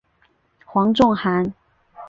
[0.65, 1.53] 黄仲涵。